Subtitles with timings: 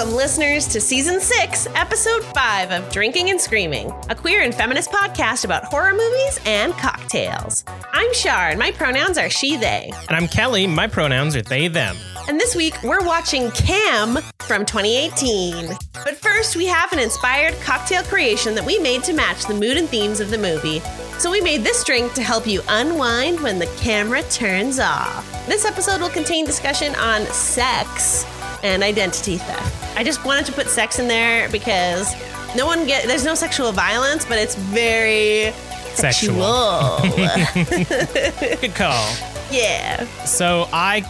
[0.00, 4.90] Welcome, listeners, to season six, episode five of Drinking and Screaming, a queer and feminist
[4.90, 7.66] podcast about horror movies and cocktails.
[7.92, 9.92] I'm Shar, and my pronouns are she, they.
[10.08, 10.66] And I'm Kelly.
[10.66, 11.98] My pronouns are they, them.
[12.28, 15.68] And this week, we're watching Cam from 2018.
[15.92, 19.76] But first, we have an inspired cocktail creation that we made to match the mood
[19.76, 20.80] and themes of the movie.
[21.18, 25.46] So we made this drink to help you unwind when the camera turns off.
[25.46, 28.24] This episode will contain discussion on sex
[28.62, 29.89] and identity theft.
[30.00, 32.10] I just wanted to put sex in there because
[32.56, 35.52] no one get there's no sexual violence, but it's very
[35.92, 37.00] Sexual.
[37.00, 38.56] sexual.
[38.62, 39.14] Good call.
[39.50, 40.06] yeah.
[40.24, 41.02] So I,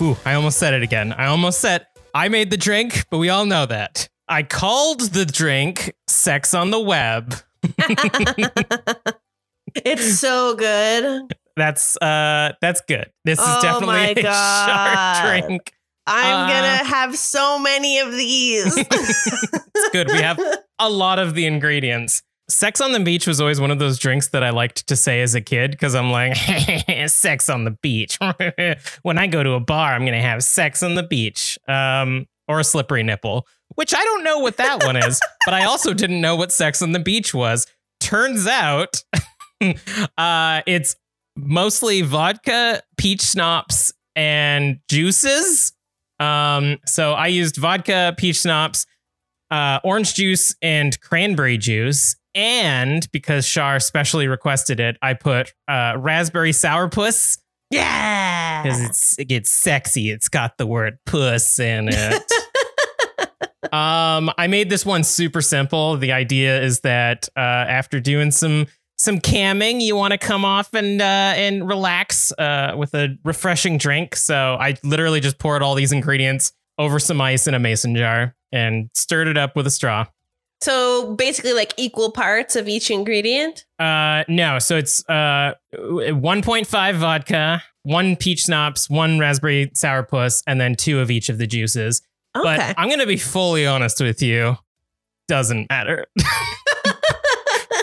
[0.00, 1.12] ooh, I almost said it again.
[1.12, 4.08] I almost said I made the drink, but we all know that.
[4.26, 7.34] I called the drink Sex on the Web.
[9.74, 11.32] It's so good.
[11.56, 13.10] That's uh that's good.
[13.26, 15.72] This is Oh definitely my a sharp drink.
[16.10, 18.76] I'm Uh, gonna have so many of these.
[19.82, 20.08] It's good.
[20.08, 20.38] We have
[20.78, 22.22] a lot of the ingredients.
[22.50, 25.22] Sex on the beach was always one of those drinks that I liked to say
[25.22, 26.36] as a kid because I'm like,
[27.06, 28.18] sex on the beach.
[29.02, 32.60] when I go to a bar, I'm to have sex on the beach um, or
[32.60, 36.20] a slippery nipple, which I don't know what that one is, but I also didn't
[36.20, 37.66] know what sex on the beach was.
[38.00, 39.02] Turns out
[40.18, 40.96] uh, it's
[41.36, 45.72] mostly vodka, peach schnapps, and juices.
[46.20, 48.86] Um, so I used vodka, peach schnapps,
[49.50, 52.16] uh, orange juice, and cranberry juice.
[52.34, 57.38] And because Shar specially requested it, I put uh, raspberry sourpuss
[57.70, 58.62] yeah.
[58.62, 60.10] because it's it gets sexy.
[60.10, 62.32] It's got the word puss in it.
[63.72, 65.96] um, I made this one super simple.
[65.96, 68.66] The idea is that uh, after doing some
[69.00, 73.78] some camming, you want to come off and uh, and relax uh, with a refreshing
[73.78, 74.14] drink.
[74.14, 78.34] So I literally just poured all these ingredients over some ice in a mason jar
[78.52, 80.06] and stirred it up with a straw.
[80.60, 83.64] So basically, like equal parts of each ingredient.
[83.78, 90.74] Uh, no, so it's uh 1.5 vodka, one peach schnapps, one raspberry sourpuss, and then
[90.74, 92.02] two of each of the juices.
[92.36, 92.44] Okay.
[92.44, 94.58] But I'm gonna be fully honest with you.
[95.26, 96.06] Doesn't matter.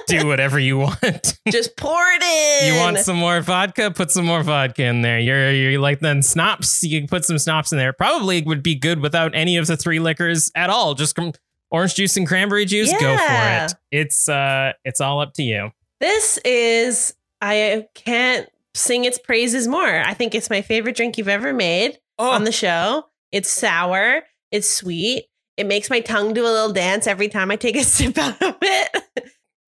[0.07, 1.37] Do whatever you want.
[1.51, 2.73] Just pour it in.
[2.73, 3.91] you want some more vodka?
[3.91, 5.19] Put some more vodka in there.
[5.19, 6.83] You're you like then schnapps.
[6.83, 7.93] You can put some schnapps in there.
[7.93, 10.93] Probably would be good without any of the three liquors at all.
[10.93, 11.33] Just com-
[11.69, 12.91] orange juice and cranberry juice.
[12.93, 13.73] Go for it.
[13.91, 15.71] It's uh, it's all up to you.
[15.99, 17.13] This is.
[17.41, 19.85] I can't sing its praises more.
[19.87, 22.31] I think it's my favorite drink you've ever made Oh.
[22.31, 23.05] on the show.
[23.31, 24.21] It's sour.
[24.51, 25.25] It's sweet.
[25.57, 28.41] It makes my tongue do a little dance every time I take a sip out
[28.41, 29.03] of it.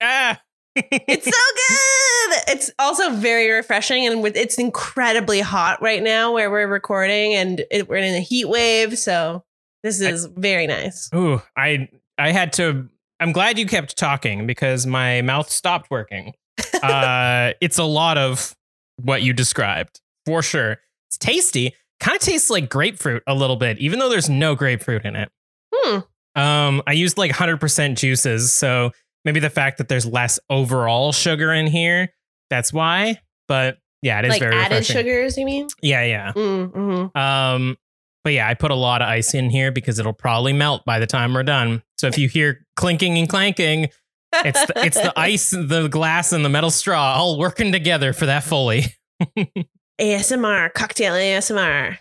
[0.01, 0.39] Ah.
[0.75, 2.55] It's so good.
[2.55, 7.65] It's also very refreshing, and with, it's incredibly hot right now where we're recording, and
[7.71, 8.97] it, we're in a heat wave.
[8.97, 9.43] So
[9.83, 11.09] this is very nice.
[11.13, 12.87] Ooh, I I had to.
[13.19, 16.33] I'm glad you kept talking because my mouth stopped working.
[16.83, 18.55] uh, it's a lot of
[19.01, 20.77] what you described for sure.
[21.09, 21.75] It's tasty.
[21.99, 25.29] Kind of tastes like grapefruit a little bit, even though there's no grapefruit in it.
[25.73, 25.99] Hmm.
[26.35, 28.91] Um, I used like 100% juices, so
[29.25, 32.13] maybe the fact that there's less overall sugar in here,
[32.49, 33.19] that's why.
[33.47, 34.95] But yeah, it is Like very added refreshing.
[34.97, 35.67] sugars, you mean?
[35.81, 36.33] Yeah, yeah.
[36.33, 37.15] Mm, mhm.
[37.17, 37.77] Um,
[38.23, 40.99] but yeah, I put a lot of ice in here because it'll probably melt by
[40.99, 41.81] the time we're done.
[41.97, 43.87] So if you hear clinking and clanking,
[44.33, 48.25] it's the, it's the ice, the glass, and the metal straw all working together for
[48.27, 48.83] that foley.
[49.99, 51.97] ASMR, cocktail ASMR.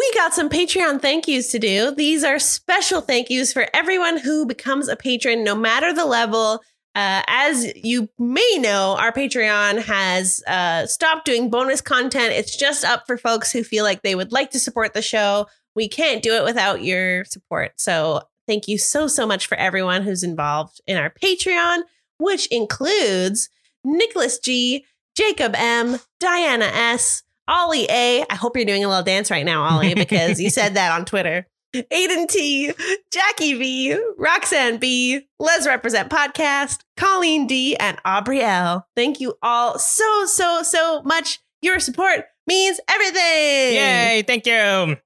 [0.00, 1.90] We got some Patreon thank yous to do.
[1.94, 6.62] These are special thank yous for everyone who becomes a patron, no matter the level.
[6.94, 12.32] Uh, as you may know, our Patreon has uh, stopped doing bonus content.
[12.32, 15.48] It's just up for folks who feel like they would like to support the show.
[15.74, 17.72] We can't do it without your support.
[17.76, 21.82] So, thank you so, so much for everyone who's involved in our Patreon,
[22.18, 23.50] which includes
[23.84, 28.24] Nicholas G, Jacob M, Diana S, Ollie A.
[28.30, 31.04] I hope you're doing a little dance right now, Ollie, because you said that on
[31.04, 31.46] Twitter.
[31.74, 32.72] Aiden T,
[33.12, 38.86] Jackie V, Roxanne B, Les Represent Podcast, Colleen D, and Aubrey L.
[38.96, 41.40] Thank you all so, so, so much.
[41.62, 43.74] Your support means everything.
[43.74, 44.24] Yay!
[44.26, 44.96] Thank you.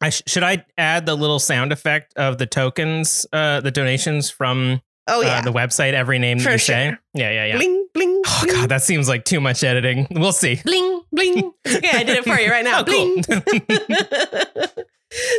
[0.00, 4.30] I sh- should I add the little sound effect of the tokens, uh, the donations
[4.30, 5.38] from Oh, yeah.
[5.38, 5.94] uh, the website?
[5.94, 6.88] Every name that For you say.
[6.90, 6.98] sure.
[7.14, 7.56] Yeah, yeah, yeah.
[7.56, 8.22] Bling, bling.
[8.26, 10.06] Oh bling, god, that seems like too much editing.
[10.10, 10.60] We'll see.
[10.64, 11.52] Bling, bling.
[11.66, 12.80] Okay, I did it for you right now.
[12.80, 13.14] Oh, cool.
[13.22, 13.22] Bling.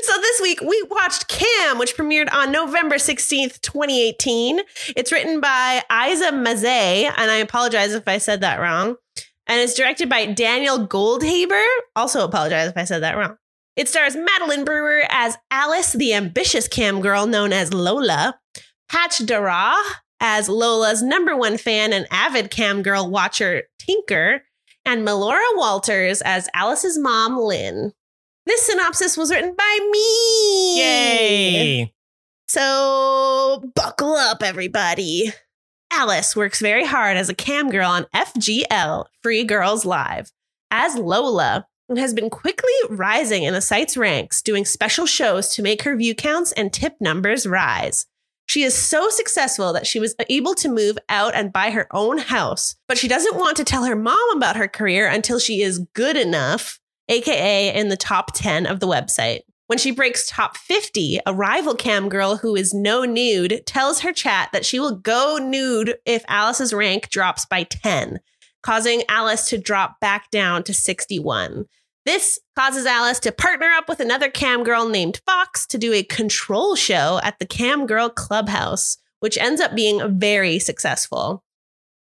[0.03, 4.59] so this week we watched Cam, which premiered on November 16th, 2018.
[4.95, 8.95] It's written by Isa Mazzei, and I apologize if I said that wrong.
[9.47, 11.65] And it's directed by Daniel Goldhaber.
[11.95, 13.37] Also apologize if I said that wrong.
[13.75, 18.37] It stars Madeline Brewer as Alice, the ambitious cam girl known as Lola,
[18.89, 19.75] Patch Darragh
[20.19, 24.43] as Lola's number one fan and avid cam girl watcher, Tinker,
[24.85, 27.93] and Melora Walters as Alice's mom, Lynn.
[28.45, 30.79] This synopsis was written by me.
[30.79, 31.93] Yay!
[32.47, 35.31] So buckle up, everybody.
[35.91, 40.31] Alice works very hard as a cam girl on FGL, Free Girls Live,
[40.71, 45.61] as Lola, and has been quickly rising in the site's ranks, doing special shows to
[45.61, 48.07] make her view counts and tip numbers rise.
[48.49, 52.17] She is so successful that she was able to move out and buy her own
[52.17, 55.85] house, but she doesn't want to tell her mom about her career until she is
[55.93, 56.79] good enough,
[57.09, 59.41] aka in the top 10 of the website.
[59.67, 64.11] When she breaks top 50, a rival cam girl who is no nude tells her
[64.11, 68.19] chat that she will go nude if Alice's rank drops by 10,
[68.63, 71.65] causing Alice to drop back down to 61.
[72.09, 76.01] This causes Alice to partner up with another cam girl named Fox to do a
[76.01, 81.43] control show at the Cam Girl Clubhouse, which ends up being very successful.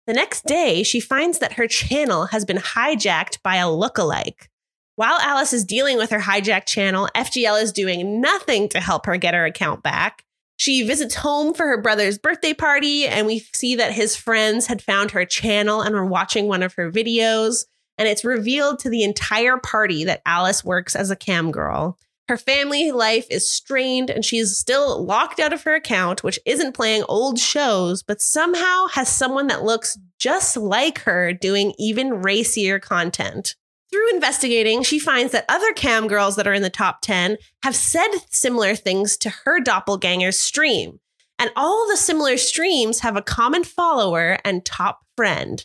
[0.06, 4.48] The next day, she finds that her channel has been hijacked by a lookalike.
[4.96, 9.16] While Alice is dealing with her hijacked channel, FGL is doing nothing to help her
[9.16, 10.22] get her account back.
[10.58, 14.82] She visits home for her brother's birthday party, and we see that his friends had
[14.82, 17.64] found her channel and were watching one of her videos.
[17.98, 21.98] And it's revealed to the entire party that Alice works as a cam girl.
[22.28, 26.72] Her family life is strained, and she's still locked out of her account, which isn't
[26.72, 32.78] playing old shows, but somehow has someone that looks just like her doing even racier
[32.78, 33.56] content.
[33.92, 37.76] Through investigating, she finds that other cam girls that are in the top 10 have
[37.76, 41.00] said similar things to her doppelganger's stream.
[41.38, 45.64] And all the similar streams have a common follower and top friend.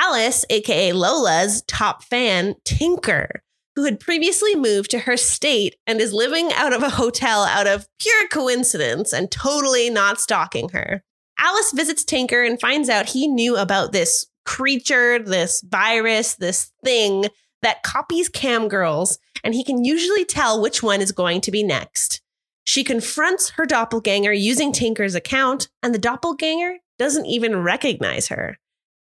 [0.00, 3.42] Alice, aka Lola's top fan, Tinker,
[3.74, 7.66] who had previously moved to her state and is living out of a hotel out
[7.66, 11.02] of pure coincidence and totally not stalking her.
[11.36, 17.24] Alice visits Tinker and finds out he knew about this creature, this virus, this thing
[17.62, 21.64] that copies cam girls, and he can usually tell which one is going to be
[21.64, 22.22] next.
[22.62, 28.58] She confronts her doppelganger using Tinker's account, and the doppelganger doesn't even recognize her.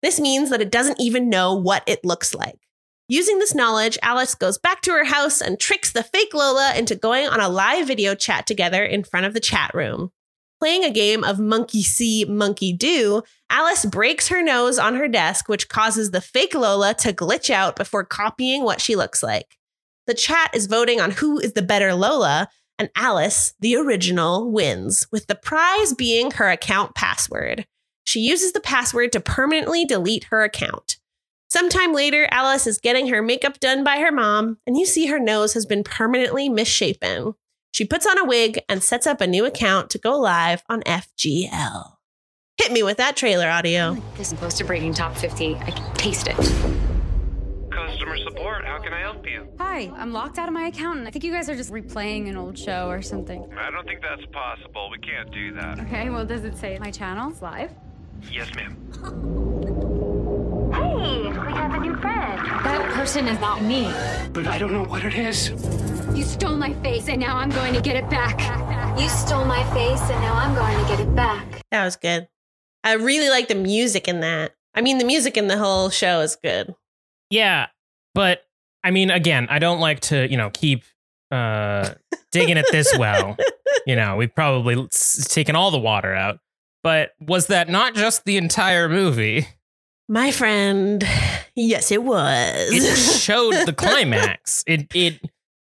[0.03, 2.59] This means that it doesn't even know what it looks like.
[3.07, 6.95] Using this knowledge, Alice goes back to her house and tricks the fake Lola into
[6.95, 10.11] going on a live video chat together in front of the chat room.
[10.59, 15.47] Playing a game of monkey see, monkey do, Alice breaks her nose on her desk,
[15.49, 19.57] which causes the fake Lola to glitch out before copying what she looks like.
[20.07, 22.49] The chat is voting on who is the better Lola,
[22.79, 27.65] and Alice, the original, wins, with the prize being her account password.
[28.05, 30.97] She uses the password to permanently delete her account.
[31.49, 35.19] Sometime later, Alice is getting her makeup done by her mom, and you see her
[35.19, 37.35] nose has been permanently misshapen.
[37.71, 40.81] She puts on a wig and sets up a new account to go live on
[40.81, 41.93] FGL.
[42.57, 43.97] Hit me with that trailer audio.
[44.15, 45.55] This is close to breaking top 50.
[45.55, 46.35] I can taste it.
[47.71, 49.47] Customer support, how can I help you?
[49.59, 52.29] Hi, I'm locked out of my account, and I think you guys are just replaying
[52.29, 53.43] an old show or something.
[53.57, 54.89] I don't think that's possible.
[54.91, 55.79] We can't do that.
[55.81, 57.71] Okay, well, does it say my channel's live?
[58.31, 58.75] Yes, ma'am.
[60.73, 62.39] Hey, we have a new friend.
[62.65, 63.83] That person is not me.
[64.31, 65.49] But I don't know what it is.
[66.15, 68.39] You stole my face, and now I'm going to get it back.
[68.99, 71.61] You stole my face, and now I'm going to get it back.
[71.71, 72.27] That was good.
[72.83, 74.53] I really like the music in that.
[74.75, 76.73] I mean, the music in the whole show is good.
[77.29, 77.67] Yeah,
[78.13, 78.43] but
[78.83, 80.83] I mean, again, I don't like to, you know, keep
[81.31, 81.93] uh,
[82.31, 83.37] digging it this well.
[83.85, 86.39] You know, we've probably s- taken all the water out.
[86.83, 89.47] But was that not just the entire movie?
[90.09, 91.03] My friend,
[91.55, 92.69] yes, it was.
[92.71, 94.63] It showed the climax.
[94.67, 95.19] It it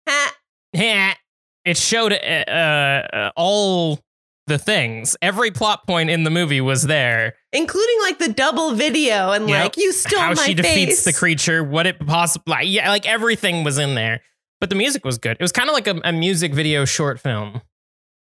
[0.09, 1.17] Ha,
[1.65, 4.01] it showed uh, uh, all
[4.47, 5.15] the things.
[5.21, 7.35] Every plot point in the movie was there.
[7.53, 9.63] Including like the double video and Yep.
[9.63, 11.05] like you stole How my she defeats face.
[11.05, 14.23] the creature, what it possibly like, yeah, like everything was in there.
[14.61, 15.33] But the music was good.
[15.39, 17.61] It was kind of like a, a music video short film.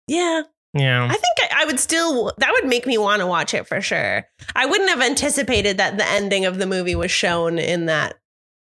[0.08, 0.44] Yeah,
[0.78, 1.06] Yeah.
[1.06, 2.32] I think I, I would still.
[2.38, 4.26] That would make me want to watch it for sure.
[4.56, 8.16] I wouldn't have anticipated that the ending of the movie was shown in that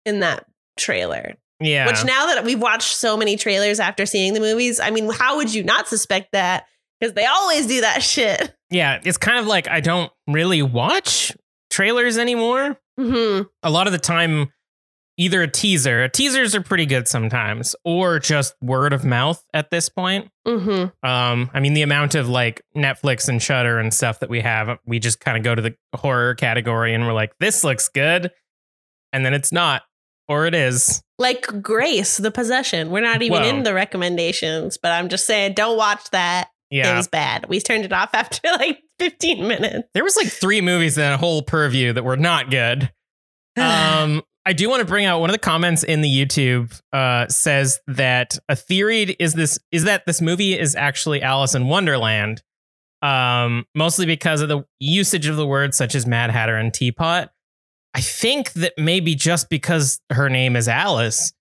[0.07, 0.47] in that
[0.79, 1.35] trailer.
[1.61, 1.87] yeah.
[1.87, 5.37] Which now that we've watched so many trailers after seeing the movies, I mean, how
[5.37, 6.65] would you not suspect that?
[6.99, 8.55] Because they always do that shit.
[8.71, 11.33] Yeah, it's kind of like I don't really watch
[11.71, 12.79] trailers anymore.
[12.99, 14.53] hmm A lot of the time,
[15.21, 19.89] either a teaser, teasers are pretty good sometimes, or just word of mouth at this
[19.91, 20.31] point.
[20.47, 24.41] hmm Um, I mean, the amount of like Netflix and Shudder and stuff that we
[24.41, 27.89] have, we just kind of go to the horror category and we're like, this looks
[27.89, 28.31] good.
[29.13, 29.83] And then it's not.
[30.29, 31.03] or it is.
[31.19, 32.91] Like Grace, the possession.
[32.91, 33.49] We're not even Whoa.
[33.49, 36.49] in the recommendations, but I'm just saying, don't watch that.
[36.71, 36.95] Yeah.
[36.95, 37.47] It was bad.
[37.49, 39.89] We turned it off after like 15 minutes.
[39.93, 42.91] there was like three movies in a whole purview that were not good.
[43.59, 47.29] Um, I do want to bring out one of the comments in the YouTube uh,
[47.29, 52.43] says that a theory is this is that this movie is actually Alice in Wonderland,
[53.03, 57.31] um, mostly because of the usage of the words such as Mad Hatter and Teapot.
[57.95, 61.33] I think that maybe just because her name is Alice,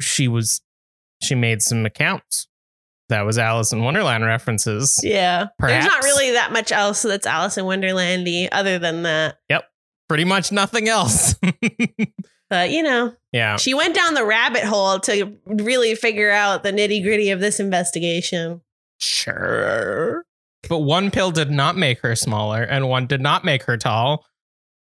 [0.00, 0.60] she was
[1.22, 2.48] she made some accounts.
[3.10, 5.00] That was Alice in Wonderland references.
[5.02, 5.48] yeah.
[5.58, 9.38] There's not really that much else that's Alice in Wonderlandy other than that.
[9.48, 9.64] Yep,
[10.08, 11.34] pretty much nothing else.
[12.50, 13.56] But, you know, yeah.
[13.56, 17.60] she went down the rabbit hole to really figure out the nitty gritty of this
[17.60, 18.60] investigation.
[18.98, 20.24] Sure.
[20.68, 24.26] But one pill did not make her smaller, and one did not make her tall,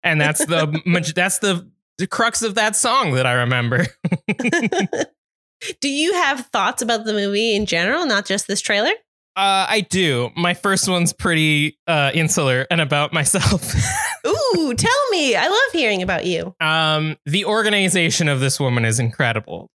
[0.04, 3.86] and that's the that's the, the crux of that song that I remember.
[5.82, 8.92] Do you have thoughts about the movie in general, not just this trailer?
[9.36, 10.32] Uh, I do.
[10.38, 13.74] My first one's pretty uh, insular and about myself.
[14.26, 15.36] Ooh, tell me.
[15.36, 16.56] I love hearing about you.
[16.60, 19.70] um, the organization of this woman is incredible.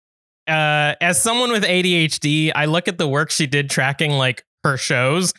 [0.47, 4.77] Uh, as someone with ADHD, I look at the work she did tracking like her
[4.77, 5.33] shows,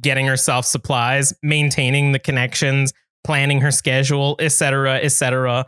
[0.00, 2.92] getting herself supplies, maintaining the connections,
[3.24, 5.66] planning her schedule, etc., etc.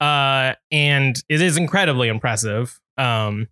[0.00, 2.78] Uh, and it is incredibly impressive.
[2.96, 3.48] Um,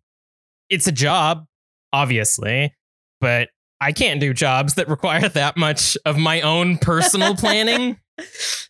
[0.71, 1.47] it's a job,
[1.93, 2.73] obviously,
[3.21, 3.49] but
[3.81, 7.99] I can't do jobs that require that much of my own personal planning.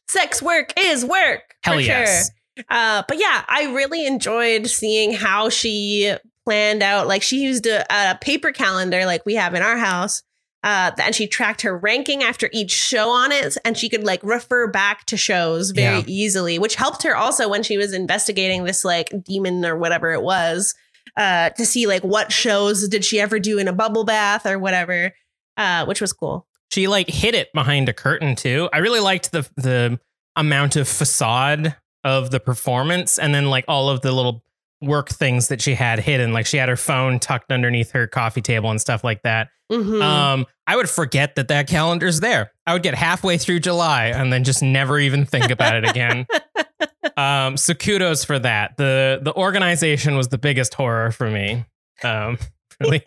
[0.09, 1.55] Sex work is work.
[1.63, 2.31] Hell for yes.
[2.57, 2.65] Sure.
[2.71, 7.07] Uh, but yeah, I really enjoyed seeing how she planned out.
[7.07, 10.23] Like she used a, a paper calendar, like we have in our house,
[10.65, 14.23] uh, and she tracked her ranking after each show on it, and she could like
[14.23, 16.05] refer back to shows very Yeah.
[16.07, 20.23] easily, which helped her also when she was investigating this like demon or whatever it
[20.23, 20.75] was,
[21.17, 24.59] uh, to see like what shows did she ever do in a bubble bath or
[24.59, 25.13] whatever,
[25.59, 26.47] uh, which was cool.
[26.77, 28.69] She like hid it behind a curtain too.
[28.71, 29.99] I really liked the the
[30.37, 34.45] amount of facade of the performance and then like all of the little
[34.83, 36.35] work things that she had hidden.
[36.35, 39.49] Like she had her phone tucked underneath her coffee table and stuff like that.
[39.73, 40.03] Mhm.
[40.03, 42.53] Um, I would forget that that calendar's there.
[42.67, 46.27] I would get halfway through July and then just never even think about it again.
[47.17, 48.77] um, so kudos for that.
[48.77, 51.65] The the organization was the biggest horror for me.
[52.05, 52.37] Um,
[52.81, 53.03] really,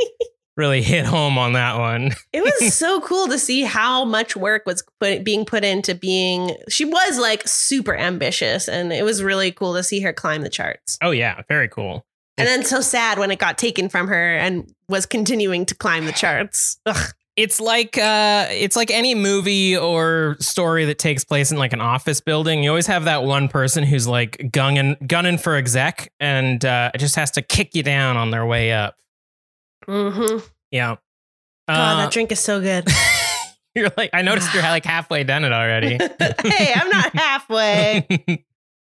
[0.59, 2.11] really hit home on that one.
[2.31, 6.55] It was so cool to see how much work was put, being put into being.
[6.69, 10.49] She was like super ambitious, and it was really cool to see her climb the
[10.49, 10.97] charts.
[11.01, 12.05] Oh yeah, very cool.
[12.37, 16.05] And then so sad when it got taken from her and was continuing to climb
[16.05, 16.77] the charts.
[16.85, 17.13] Ugh.
[17.35, 21.79] It's like uh, it's like any movie or story that takes place in like an
[21.79, 22.63] office building.
[22.63, 27.15] You always have that one person who's like gunning gunning for exec, and uh, just
[27.15, 28.95] has to kick you down on their way up.
[29.89, 30.47] Mhm.
[30.71, 30.95] Yeah.
[31.67, 32.87] God, Uh, that drink is so good.
[33.75, 35.97] you're like, I noticed you're like halfway done it already.
[36.43, 38.07] hey, I'm not halfway.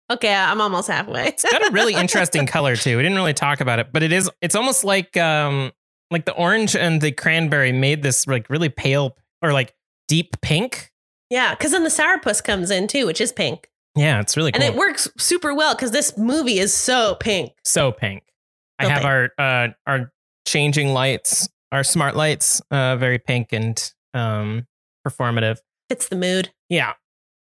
[0.07, 1.29] Okay, I'm almost halfway.
[1.29, 2.95] It's got a really interesting color too.
[2.95, 4.29] We didn't really talk about it, but it is.
[4.39, 5.71] It's almost like um
[6.11, 9.73] like the orange and the cranberry made this like really pale or like
[10.07, 10.91] deep pink.
[11.31, 14.61] yeah, because then the sourpuss comes in too, which is pink, Yeah, it's really cool.
[14.63, 17.53] and it works super well because this movie is so pink.
[17.63, 18.21] so pink.
[18.77, 19.05] I have pink.
[19.05, 20.11] our uh our
[20.45, 24.65] changing lights, our smart lights, uh very pink and um
[25.05, 25.57] performative.
[25.89, 26.51] Fits the mood.
[26.69, 26.93] Yeah.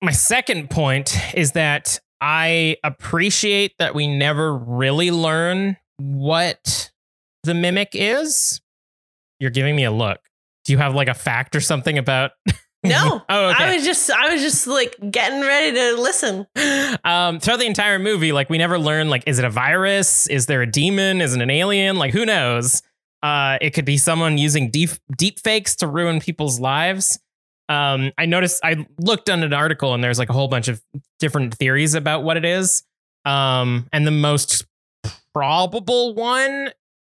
[0.02, 6.90] My second point is that I appreciate that we never really learn what
[7.44, 8.60] the mimic is.
[9.40, 10.18] You're giving me a look.
[10.64, 12.32] Do you have like a fact or something about
[12.82, 13.64] No, Oh, okay.
[13.64, 16.46] I was just, I was just like getting ready to listen.
[17.04, 20.26] um, throughout the entire movie, like we never learn like, is it a virus?
[20.26, 21.20] Is there a demon?
[21.20, 21.96] Is it an alien?
[21.96, 22.82] Like who knows?
[23.26, 27.18] Uh, it could be someone using deep deep fakes to ruin people's lives.
[27.68, 30.80] Um, I noticed I looked on an article and there's like a whole bunch of
[31.18, 32.84] different theories about what it is.
[33.24, 34.64] Um, and the most
[35.34, 36.70] probable one,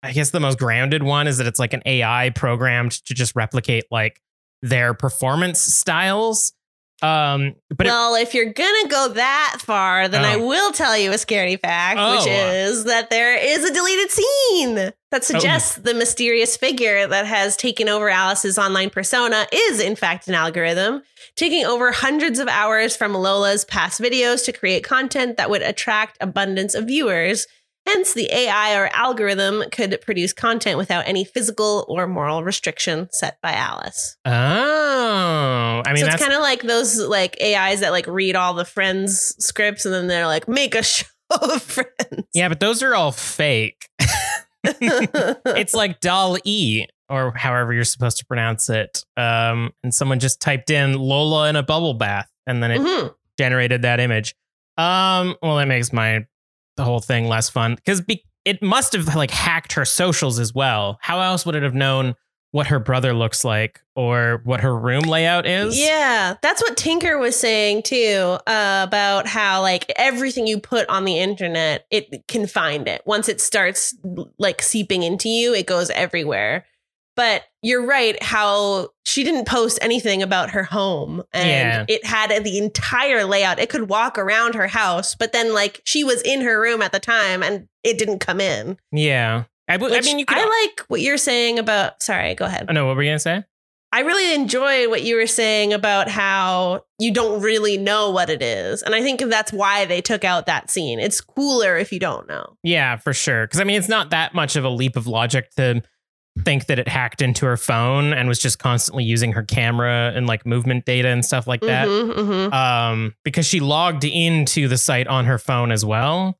[0.03, 3.37] I guess the most grounded one is that it's like an AI programmed to just
[3.37, 4.23] replicate like
[4.63, 6.55] their performance styles.
[7.01, 10.47] Um, but it- well, if you're gonna go that far, then I Oh.
[10.47, 12.51] will tell you a scary fact, which Oh.
[12.51, 17.89] is that there is a deleted scene that suggests the mysterious figure that has taken
[17.89, 21.03] over Alice's online persona is, in fact, an algorithm,
[21.37, 26.17] taking over hundreds of hours from Lola's past videos to create content that would attract
[26.21, 27.47] abundance of viewers.
[27.89, 33.39] Hence, the AI or algorithm could produce content without any physical or moral restriction set
[33.43, 38.07] by Alice Oh, I mean so it's kind of like those like AIs that like
[38.07, 42.25] read all the friends scripts and then they're like make a show of friends.
[42.35, 43.89] Yeah, but those are all fake.
[44.65, 49.05] it's like doll E or however you're supposed to pronounce it.
[49.17, 53.15] Um, and someone just typed in Lola in a bubble bath and then it Mhm.
[53.39, 54.35] generated that image.
[54.77, 56.27] Um, well, that makes my
[56.79, 60.55] the whole thing less fun because be- it must have like hacked her socials as
[60.55, 60.97] well.
[61.03, 62.15] How else would it have known
[62.51, 65.79] what her brother looks like or what her room layout is?
[65.79, 71.05] Yeah, that's what Tinker was saying too uh, about how like everything you put on
[71.05, 73.03] the internet, it can find it.
[73.05, 73.95] Once it starts
[74.39, 76.65] like seeping into you, it goes everywhere.
[77.17, 81.85] But you're right how she didn't post anything about her home and Yeah.
[81.89, 83.59] it had the entire layout.
[83.59, 86.93] It could walk around her house, but then like she was in her room at
[86.93, 88.77] the time and it didn't come in.
[88.93, 89.45] yeah.
[89.71, 90.39] I, w- I Which mean, you could.
[90.39, 92.67] I like what you're saying about sorry, go ahead.
[92.71, 93.45] oh, no, what were you gonna say?
[93.93, 98.41] I really enjoyed what you were saying about how you don't really know what it
[98.43, 98.83] is.
[98.83, 100.99] And I think that's why they took out that scene.
[101.01, 102.57] It's cooler if you don't know.
[102.63, 103.47] Yeah, for sure.
[103.47, 105.83] Because I mean, it's not that much of a leap of logic to
[106.45, 110.27] think that it hacked into her phone and was just constantly using her camera and
[110.27, 111.89] like movement data and stuff like that.
[111.89, 112.53] Mhm, mhm.
[112.53, 116.39] Um, because she logged into the site on her phone as well.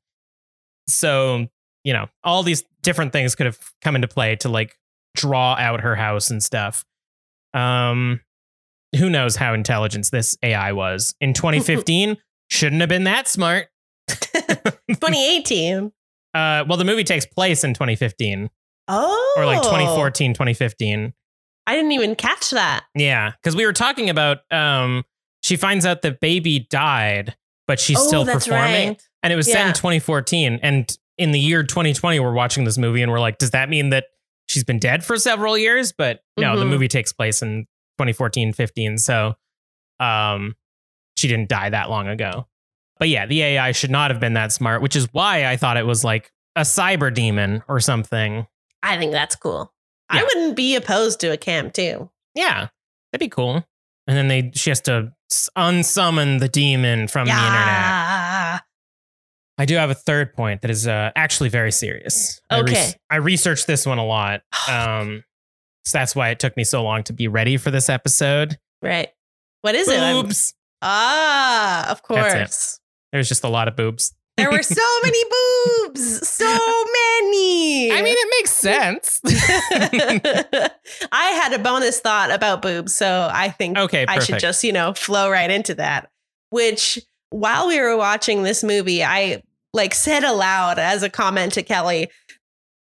[0.87, 1.47] So,
[1.83, 4.77] you know, all these different things could have come into play to like
[5.15, 6.85] draw out her house and stuff.
[7.53, 8.21] Um,
[8.97, 12.17] who knows how intelligent this AI was in 2015?
[12.49, 13.67] Shouldn't have been that smart.
[14.07, 15.91] 2018.
[16.33, 18.49] Uh, well, the movie takes place in 2015
[18.89, 19.33] Oh.
[19.37, 21.13] or like 2014, 2015.
[21.67, 22.85] I didn't even catch that.
[22.95, 25.03] Yeah, because we were talking about um,
[25.41, 27.35] she finds out that baby died,
[27.67, 29.07] but she's oh, still performing, right.
[29.21, 30.59] and it was set in 2014.
[30.63, 33.91] And in the year 2020, we're watching this movie, and we're like, does that mean
[33.91, 34.05] that
[34.47, 35.91] she's been dead for several years?
[35.91, 36.69] But no, the Mhm.
[36.69, 37.67] movie takes place in
[37.99, 38.97] 2014, 15.
[38.97, 39.35] So,
[39.99, 40.55] um,
[41.17, 42.47] she didn't die that long ago.
[42.97, 45.77] But yeah, the AI should not have been that smart, which is why I thought
[45.77, 48.47] it was like a cyber demon or something.
[48.83, 49.73] I think that's cool.
[50.13, 50.21] Yeah.
[50.21, 52.09] I wouldn't be opposed to a cam too.
[52.35, 52.67] Yeah,
[53.11, 53.65] that'd be cool.
[54.07, 55.13] And then they she has to
[55.57, 58.61] unsummon the demon from the internet.
[59.57, 62.39] I do have a third point that is uh, actually very serious.
[62.49, 62.93] I Okay.
[63.09, 64.41] I researched this one a lot.
[64.69, 65.23] Um,
[65.85, 68.57] so that's why it took me so long to be ready for this episode.
[68.81, 69.09] Right.
[69.61, 69.99] What is it?
[69.99, 70.53] I'm- Boobs.
[70.81, 72.03] Ah, of it.
[72.03, 72.79] course.
[73.11, 74.13] There's just a lot of boobs.
[74.39, 76.27] There were so many boobs.
[76.27, 77.91] So many.
[77.91, 79.21] I mean, it makes sense.
[81.11, 84.73] I had a bonus thought about boobs, so I think okay, I should just, you
[84.73, 86.09] know, flow right into that.
[86.49, 86.99] Which
[87.29, 92.09] while we were watching this movie, I like said aloud as a comment to Kelly,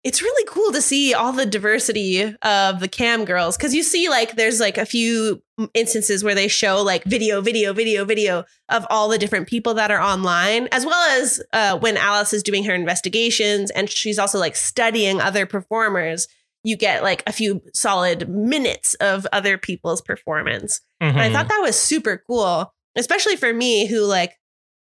[0.07, 4.07] it's really cool to see all the diversity of the cam girls because you see
[4.07, 5.43] like there's like a few
[5.73, 9.91] instances where they show like video video video video of all the different people that
[9.91, 14.39] are online as well as uh, when alice is doing her investigations and she's also
[14.39, 16.29] like studying other performers
[16.63, 20.81] you get like a few solid minutes of other people's performance.
[20.99, 24.33] And I thought that was super cool, especially for me who like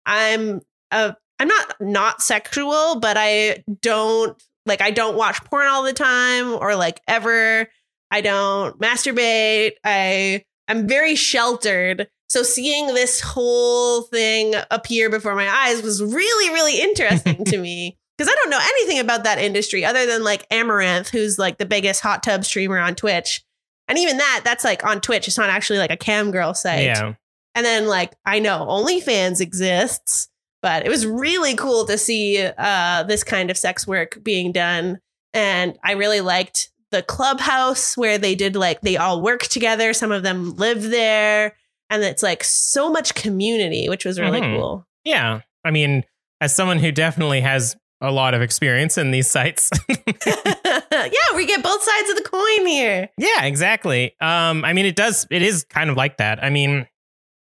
[0.05, 5.83] I'm a I'm not not sexual, but I don't like I don't watch porn all
[5.83, 7.69] the time or like ever.
[8.11, 9.73] I don't masturbate.
[9.85, 12.09] I I'm very sheltered.
[12.29, 17.97] So seeing this whole thing appear before my eyes was really really interesting to me
[18.17, 21.67] because I don't know anything about that industry other than like Amouranth who's like the
[21.67, 23.43] biggest hot tub streamer on Twitch.
[23.89, 25.29] And even that, that's like on Twitch.
[25.29, 26.85] It's not actually like a cam girl site.
[26.85, 27.15] yeah.
[27.55, 30.29] And then like I know OnlyFans exists,
[30.67, 34.99] but it was really cool to see uh, this kind of sex work being done.
[35.33, 39.93] And I really liked the clubhouse where they did like they all work together.
[39.93, 41.55] Some of them live there,
[41.89, 44.57] and it's like so much community, which was really Mhm.
[44.57, 44.85] cool.
[45.05, 45.43] Yeah.
[45.65, 46.03] I mean,
[46.41, 49.71] as someone who definitely has a lot of experience in these sites.
[49.89, 53.09] yeah, we get both sides of the coin here.
[53.19, 54.17] Yeah, exactly.
[54.21, 55.29] Um, I mean, it does.
[55.31, 56.43] It is kind of like that.
[56.43, 56.89] I mean,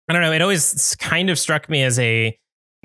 [0.08, 0.32] I don't know.
[0.32, 2.36] It always kind of struck me as a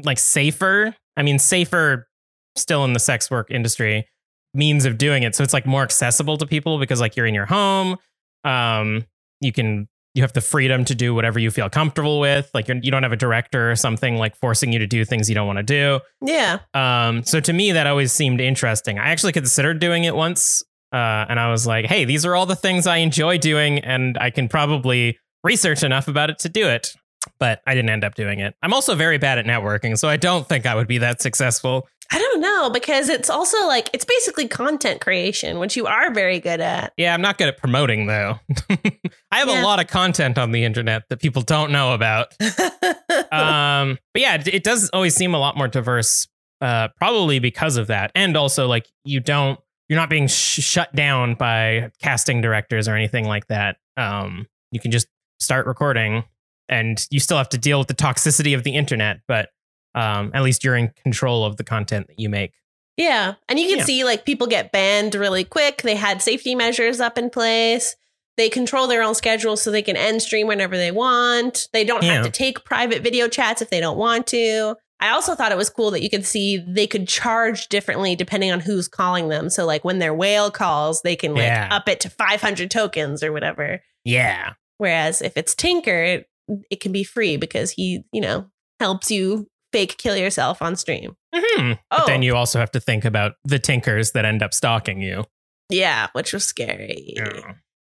[0.03, 0.95] like safer.
[1.15, 2.07] I mean, safer
[2.55, 4.07] still in the sex work industry
[4.53, 5.35] means of doing it.
[5.35, 7.97] So it's like more accessible to people because like you're in your home.
[8.43, 9.05] Um,
[9.41, 12.49] you can you have the freedom to do whatever you feel comfortable with.
[12.53, 15.29] Like you're, you don't have a director or something like forcing you to do things
[15.29, 15.99] you don't want to do.
[16.21, 16.59] Yeah.
[16.73, 18.97] Um, so to me, that always seemed interesting.
[18.97, 22.47] I actually considered doing it once, uh, and I was like, "Hey, these are all
[22.47, 26.67] the things I enjoy doing, and I can probably research enough about it to do
[26.67, 26.95] it."
[27.39, 28.55] But I didn't end up doing it.
[28.63, 31.87] I'm also very bad at networking, so I don't think I would be that successful.
[32.09, 36.39] I don't know because it's also like it's basically content creation, which you are very
[36.39, 36.93] good at.
[36.95, 38.39] Yeah, I'm not good at promoting though.
[38.69, 39.61] I have Yeah.
[39.61, 42.33] a lot of content on the internet that people don't know about.
[43.31, 46.27] um, but yeah, it, it does always seem a lot more diverse
[46.61, 48.11] uh, probably because of that.
[48.15, 52.95] And also, like, you don't, you're not being sh- shut down by casting directors or
[52.95, 53.77] anything like that.
[53.95, 55.07] Um, you can just
[55.39, 56.23] start recording
[56.69, 59.49] and you still have to deal with the toxicity of the internet, but
[59.95, 62.53] um, at least you're in control of the content that you make.
[62.97, 63.35] Yeah.
[63.47, 63.83] And you can Yeah.
[63.85, 65.81] see like people get banned really quick.
[65.83, 67.95] They had safety measures up in place.
[68.37, 71.67] They control their own schedule so they can end stream whenever they want.
[71.73, 72.13] They don't Yeah.
[72.15, 74.75] have to take private video chats if they don't want to.
[74.99, 78.51] I also thought it was cool that you could see they could charge differently depending
[78.51, 79.49] on who's calling them.
[79.49, 81.69] So like when their whale calls, they can like Yeah.
[81.71, 83.81] up it to 500 tokens or whatever.
[84.03, 84.53] Yeah.
[84.79, 86.29] Whereas if it's Tinker, it,
[86.69, 88.45] it can be free because he, you know,
[88.79, 91.15] helps you fake kill yourself on stream.
[91.35, 94.53] hmm Oh, But then you also have to think about the tinkers that end up
[94.53, 95.25] stalking you.
[95.69, 97.15] yeah, which was scary.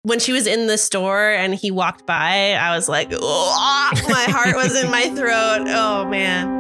[0.03, 4.25] when she was in the store and he walked by, I was like, oh, my
[4.25, 5.67] heart was in my throat.
[5.69, 6.57] Oh, man.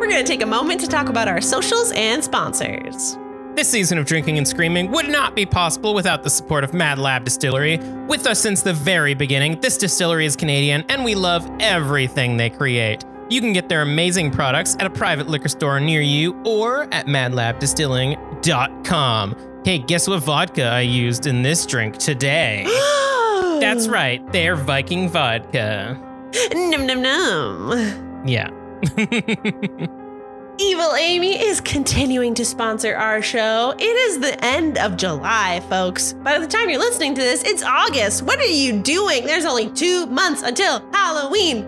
[0.00, 3.16] We're going to take a moment to talk about our socials and sponsors.
[3.54, 6.98] This season of Drinking and Screaming would not be possible without the support of Mad
[6.98, 7.76] Lab Distillery.
[8.08, 12.48] With us since the very beginning, this distillery is Canadian and we love everything they
[12.48, 13.04] create.
[13.28, 17.04] You can get their amazing products at a private liquor store near you or at
[17.06, 19.36] madlabdistilling.com.
[19.66, 22.64] Hey, guess what vodka I used in this drink today?
[23.60, 26.00] That's right, they're Viking vodka.
[26.54, 28.24] Num num num.
[28.26, 28.48] Yeah.
[30.62, 33.74] Evil Amy is continuing to sponsor our show.
[33.76, 36.12] It is the end of July, folks.
[36.12, 38.22] By the time you're listening to this, it's August.
[38.22, 39.26] What are you doing?
[39.26, 41.62] There's only two months until Halloween.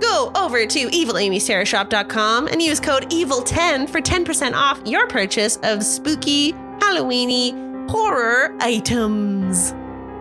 [0.00, 6.54] Go over to evilamysterrorshop.com and use code EVIL10 for 10% off your purchase of spooky,
[6.78, 9.74] Halloweeny horror items.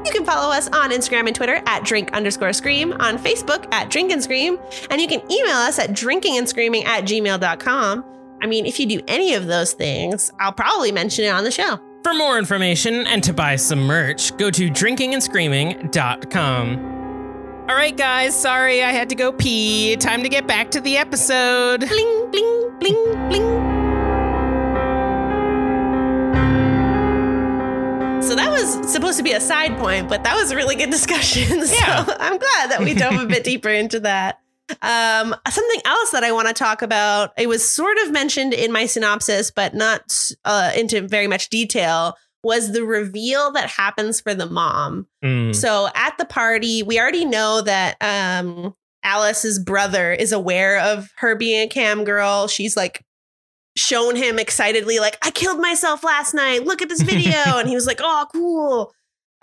[0.05, 3.89] You can follow us on Instagram and Twitter at drink underscore scream, on Facebook at
[3.89, 4.57] drink and scream,
[4.89, 8.05] and you can email us at drinkingandscreaming at gmail.com.
[8.41, 11.51] I mean, if you do any of those things, I'll probably mention it on the
[11.51, 11.79] show.
[12.03, 16.87] For more information and to buy some merch, go to drinkingandscreaming.com.
[17.69, 19.95] All right, guys, sorry I had to go pee.
[19.97, 21.87] Time to get back to the episode.
[21.87, 23.60] Bling, bling, bling, bling.
[28.41, 31.65] That was supposed to be a side point, but that was a really good discussion.
[31.71, 32.05] So Yeah.
[32.19, 34.39] I'm glad that we dove a bit deeper into that.
[34.81, 38.71] Um, something else that I want to talk about, it was sort of mentioned in
[38.71, 44.33] my synopsis, but not uh, into very much detail, was the reveal that happens for
[44.33, 45.07] the mom.
[45.23, 45.53] Mm.
[45.55, 48.73] So at the party, we already know that um
[49.03, 52.47] Alice's brother is aware of her being a cam girl.
[52.47, 53.03] She's like
[53.75, 56.65] shown him excitedly, like, I killed myself last night.
[56.65, 57.31] Look at this video.
[57.45, 58.93] and he was like, Oh, cool.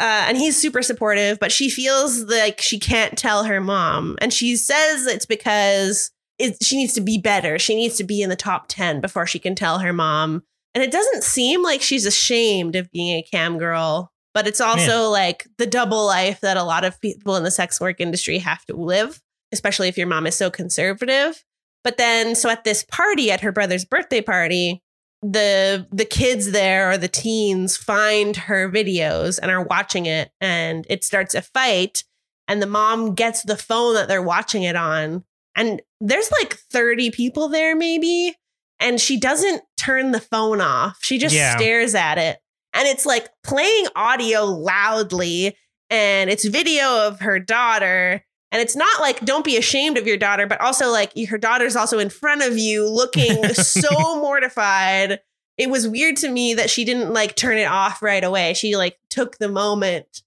[0.00, 4.16] Uh, and he's super supportive, but she feels like she can't tell her mom.
[4.20, 7.58] And she says it's because it, she needs to be better.
[7.58, 10.44] She needs to be in the top 10 before she can tell her mom.
[10.74, 15.08] And it doesn't seem like she's ashamed of being a cam girl, but it's also
[15.10, 18.64] like the double life that a lot of people in the sex work industry have
[18.66, 21.44] to live, especially if your mom is so conservative.
[21.88, 24.82] But then, so at this party, at her brother's birthday party,
[25.22, 30.86] the the kids there or the teens find her videos and are watching it, and
[30.90, 32.04] it starts a fight.
[32.46, 35.24] And the mom gets the phone that they're watching it on,
[35.56, 38.36] and there's like 30 people there, maybe.
[38.78, 40.98] And she doesn't turn the phone off.
[41.00, 41.56] She just Yeah.
[41.56, 42.38] stares at it.
[42.74, 45.56] And it's like playing audio loudly.
[45.88, 48.26] And it's video of her daughter.
[48.50, 51.76] And it's not like, don't be ashamed of your daughter, but also like her daughter's
[51.76, 55.20] also in front of you looking so mortified.
[55.58, 58.54] It was weird to me that she didn't like turn it off right away.
[58.54, 60.22] She like took the moment.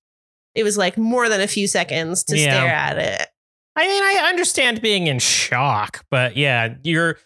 [0.54, 2.44] It was like more than a few seconds to Yeah.
[2.60, 3.28] stare at it.
[3.76, 7.18] I mean, I understand being in shock, but yeah, you're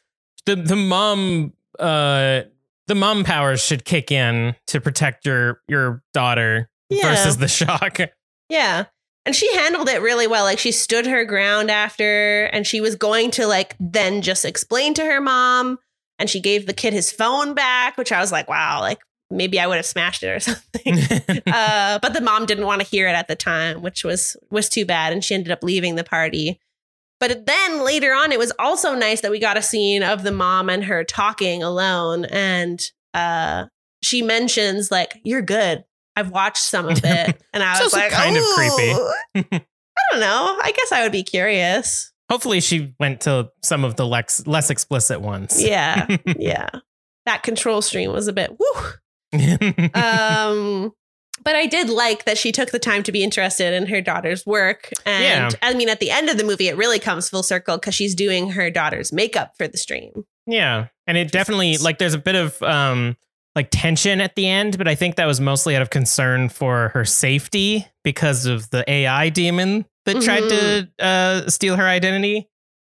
[0.45, 2.41] the the mom uh
[2.88, 7.10] the mom powers should kick in to protect your your daughter Yeah.
[7.10, 7.97] versus the shock.
[8.47, 8.86] Yeah.
[9.25, 10.43] And she handled it really well.
[10.43, 14.93] Like she stood her ground after and she was going to like then just explain
[14.95, 15.79] to her mom
[16.19, 18.99] and she gave the kid his phone back, which I was like, wow, like
[19.31, 21.41] maybe I would have smashed it or something.
[21.47, 24.69] uh, but the mom didn't want to hear it at the time, which was was
[24.69, 26.59] too bad and she ended up leaving the party.
[27.19, 30.31] But then later on it was also nice that we got a scene of the
[30.31, 32.81] mom and her talking alone and
[33.13, 33.65] uh
[34.03, 35.83] she mentions like you're good.
[36.15, 38.91] I've watched some of it and I was like kind of creepy.
[39.36, 40.60] I don't know.
[40.62, 42.12] I guess I would be curious.
[42.30, 45.62] Hopefully, she went to some of the lex- less explicit ones.
[45.62, 46.08] Yeah.
[46.38, 46.69] yeah.
[47.25, 48.82] That control stream was a bit woo.
[49.93, 50.93] Um
[51.43, 54.45] but I did like that she took the time to be interested in her daughter's
[54.45, 54.89] work.
[55.06, 55.49] And Yeah.
[55.62, 58.15] I mean, at the end of the movie, it really comes full circle because she's
[58.15, 60.23] doing her daughter's makeup for the stream.
[60.47, 60.88] Yeah.
[61.06, 63.17] And it definitely like there's a bit of um
[63.55, 66.89] like tension at the end, but I think that was mostly out of concern for
[66.89, 72.49] her safety because of the AI demon that tried to uh steal her identity.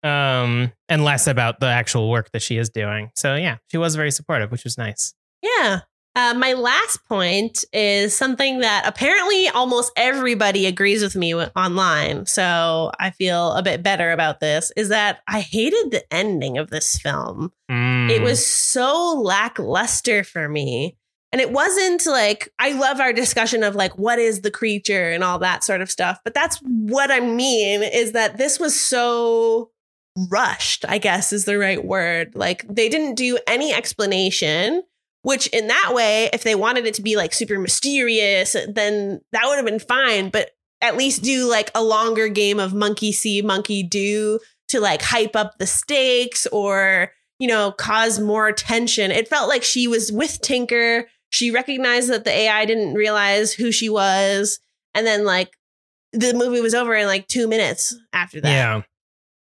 [0.03, 3.11] Um and less about the actual work that she is doing.
[3.17, 5.15] So yeah, she was very supportive, which was nice.
[5.43, 5.81] Yeah.
[6.17, 12.25] Uh, my last point is something that apparently almost everybody agrees with me online.
[12.25, 14.73] So I feel a bit better about this.
[14.77, 17.53] Is that I hated the ending of this film.
[17.71, 18.11] Mm.
[18.11, 20.97] It was so lackluster for me.
[21.33, 25.23] And it wasn't like, I love our discussion of like, what is the creature and
[25.23, 26.19] all that sort of stuff.
[26.25, 29.71] But that's what I mean is that this was so
[30.31, 32.35] rushed, I guess is the right word.
[32.35, 34.83] Like, they didn't do any explanation,
[35.27, 39.43] which in that way, if they wanted it to be like super mysterious, then that
[39.47, 40.31] would have been fine.
[40.31, 45.03] But at least do like a longer game of monkey see, monkey do to like
[45.03, 47.11] hype up the stakes or
[47.41, 49.11] you know, cause more tension.
[49.11, 51.09] It felt like she was with Tinker.
[51.31, 54.61] She recognized that the AI didn't realize who she was.
[54.95, 55.51] And then, like,
[56.13, 58.49] the movie was over in like two minutes after that.
[58.49, 58.83] Yeah.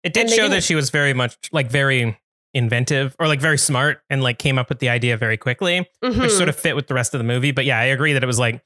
[0.03, 2.19] It did show that she was very much like very
[2.55, 5.89] inventive or like very smart and like came up with the idea very quickly.
[6.01, 6.31] which Mhm.
[6.31, 7.51] sort of fit with the rest of the movie.
[7.51, 8.63] But yeah, I agree that it was like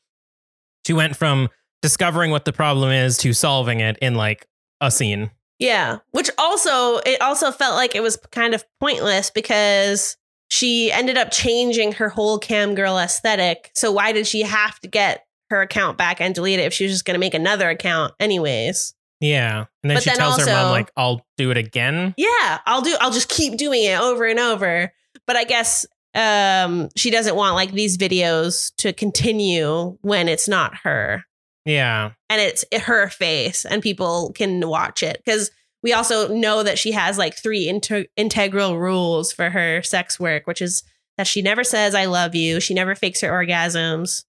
[0.87, 1.49] she went from
[1.83, 4.47] discovering what the problem is to solving it in like
[4.81, 5.31] a scene.
[5.59, 5.99] Yeah.
[6.13, 10.17] Which also, it also felt like it was kind of pointless because
[10.49, 13.71] she ended up changing her whole cam girl aesthetic.
[13.75, 16.85] So why did she have to get her account back and delete it if she
[16.85, 18.95] was just going to make another account anyways?
[19.23, 19.65] Yeah.
[19.83, 22.13] And then But she then tells her mom, like, I'll do it again.
[22.19, 24.93] yeah i'll do i'll just keep doing it over and over
[25.27, 30.77] but i guess um she doesn't want like these videos to continue when it's not
[30.85, 31.25] her
[31.65, 32.11] Yeah.
[32.29, 35.51] and it's her face and people can watch it because
[35.83, 40.47] we also know that she has like three inter- integral rules for her sex work
[40.47, 40.83] which is
[41.17, 44.25] that she never says i love you she never fakes her orgasms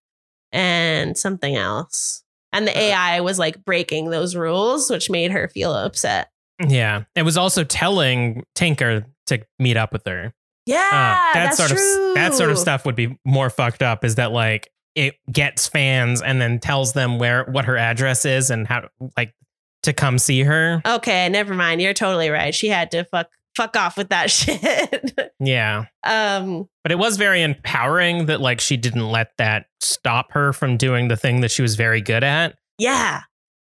[0.52, 2.23] and something else
[2.54, 6.30] and the ai was like breaking those rules which made her feel upset
[6.66, 7.04] Yeah.
[7.16, 10.34] It was also telling Tinker to meet up with her.
[10.66, 12.10] yeah Uh, that sort true.
[12.10, 15.68] of that sort of stuff would be more fucked up is that like it gets
[15.68, 18.88] fans and then tells them where what her address is and how
[19.18, 19.34] like
[19.82, 20.82] to come see her.
[20.86, 21.82] Okay, never mind.
[21.82, 22.54] You're totally right.
[22.56, 25.34] She had to fuck fuck off with that shit.
[25.40, 25.86] Yeah.
[26.04, 30.78] um, But it was very empowering that like she didn't let that stop her from
[30.78, 32.56] doing the thing that she was very good at.
[32.78, 33.22] yeah.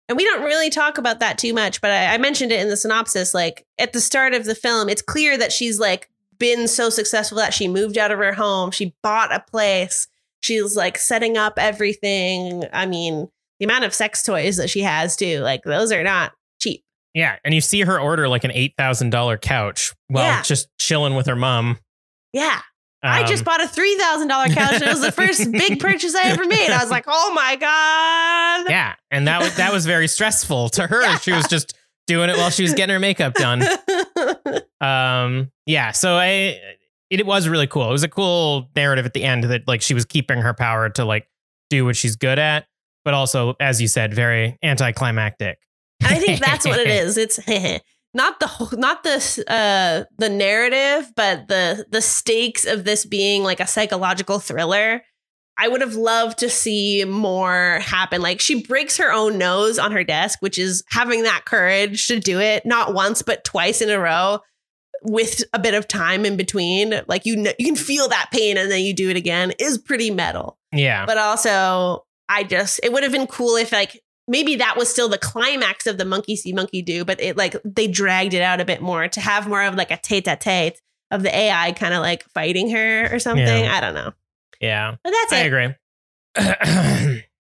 [0.07, 2.69] And we don't really talk about that too much, but I, I mentioned it in
[2.69, 3.33] the synopsis.
[3.33, 7.39] Like at the start of the film, it's clear that she's like been so successful
[7.39, 8.69] that she moved out of her home.
[8.69, 10.07] She bought a place.
[10.41, 12.65] She's like setting up everything.
[12.71, 16.33] I mean, the amount of sex toys that she has too, like those are not
[16.61, 16.83] cheap.
[17.15, 20.41] Yeah, and you see her order like an eight thousand dollar couch while Yeah.
[20.43, 21.79] just chilling with her mom.
[22.33, 22.59] Yeah.
[23.01, 24.73] I Um, just bought a three thousand dollar couch.
[24.73, 26.69] and It was the first big purchase I ever made.
[26.69, 30.87] I was like, "Oh my god!" yeah, and that was that was very stressful to
[30.87, 31.17] her.
[31.19, 31.73] She was just
[32.07, 33.63] doing it while she was getting her makeup done.
[34.81, 36.59] Um, yeah, so I
[37.09, 37.87] it was really cool.
[37.89, 40.89] It was a cool narrative at the end that like she was keeping her power
[40.89, 41.27] to like
[41.69, 42.65] do what she's good at,
[43.03, 45.57] but also, as you said, very anticlimactic.
[46.03, 47.17] I think that's what it is.
[47.17, 47.39] It's
[48.13, 53.59] not the not the uh the narrative, but the the stakes of this being like
[53.59, 55.03] a psychological thriller.
[55.57, 58.21] I would have loved to see more happen.
[58.21, 62.19] Like she breaks her own nose on her desk, which is having that courage to
[62.19, 64.39] do it not once but twice in a row
[65.01, 67.01] with a bit of time in between.
[67.07, 69.77] Like you know, you can feel that pain and then you do it again is
[69.77, 74.55] pretty metal Yeah, but also I just it would have been cool if like maybe
[74.55, 77.87] that was still the climax of the monkey see monkey do, but it like they
[77.87, 80.81] dragged it out a bit more to have more of like a tete a tete
[81.11, 83.45] of the AI kind of like fighting her or something.
[83.45, 83.75] Yeah.
[83.75, 84.13] I don't know,
[84.59, 84.95] yeah.
[85.03, 85.77] but that's I it.
[86.37, 87.21] I agree.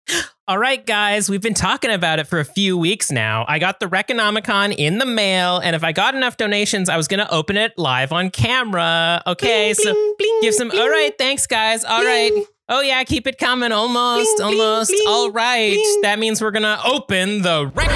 [0.45, 3.45] All right, guys, we've been talking about it for a few weeks now.
[3.47, 7.07] I got the Reconomicon in the mail, and if I got enough donations, I was
[7.07, 9.23] going to open it live on camera.
[9.25, 10.69] Okay, Bling, so bling, bling, give some.
[10.71, 11.85] All right, thanks, guys.
[11.85, 12.45] All right.
[12.73, 12.79] Bling.
[12.79, 13.71] Oh, yeah, keep it coming.
[13.71, 14.91] Almost, Bling, bling, almost.
[14.91, 15.73] bling, All right.
[15.73, 15.99] bling.
[16.03, 17.93] That means we're going to open the Reconomicon.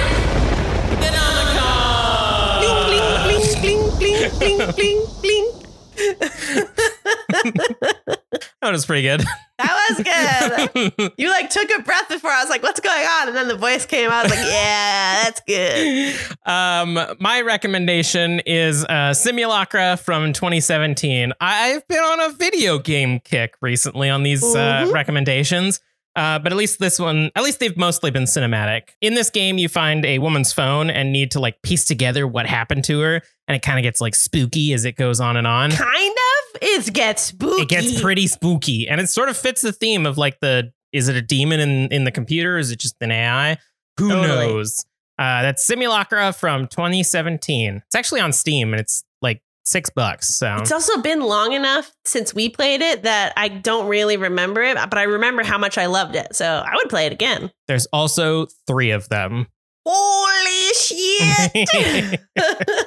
[2.61, 2.83] Bling,
[3.61, 5.51] bling, bling, bling, bling, bling.
[8.61, 9.23] That was pretty good.
[9.59, 11.11] That was good.
[11.17, 13.55] You like took a breath before I was like, "What's going on?" And then the
[13.55, 14.19] voice came out.
[14.19, 16.15] I was like, "Yeah, that's good."
[16.45, 21.33] um, my recommendation is uh, Simulacra from 2017.
[21.39, 24.91] I've been on a video game kick recently on these uh, Mhm.
[24.93, 25.79] recommendations.
[26.15, 28.89] Uh, but at least this one, at least they've mostly been cinematic.
[29.01, 32.47] In this game, you find a woman's phone and need to like piece together what
[32.47, 35.45] happened to her, and it kind of gets like spooky as it goes on and
[35.45, 35.69] on.
[35.69, 36.26] Kind of.
[36.61, 37.61] It gets spooky.
[37.61, 41.07] It gets pretty spooky, and it sort of fits the theme of like the is
[41.09, 42.57] it a demon in in the computer?
[42.57, 43.57] Is it just an AI?
[43.99, 44.27] Who Totally.
[44.47, 44.85] knows?
[45.19, 47.81] Uh, that's Simulacra from 2017.
[47.85, 50.27] It's actually on Steam, and it's like six bucks.
[50.35, 54.61] So It's also been long enough since we played it that I don't really remember
[54.61, 56.35] it, but I remember how much I loved it.
[56.35, 57.51] So I would play it again.
[57.67, 59.47] there's also three of them.
[59.85, 62.19] Holy shit!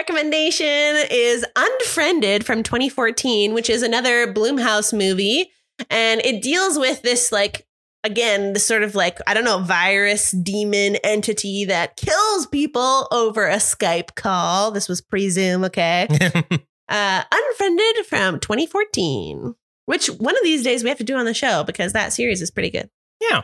[0.00, 5.52] Recommendation is Unfriended from 2014, which is another Blumhouse movie.
[5.90, 7.66] And it deals with this, like,
[8.02, 13.46] again, this sort of like, I don't know, virus demon entity that kills people over
[13.46, 14.70] a Skype call.
[14.70, 16.08] This was pre Zoom, okay?
[16.88, 21.34] uh, Unfriended from 2014, which one of these days we have to do on the
[21.34, 22.88] show because that series is pretty good.
[23.20, 23.42] yeah.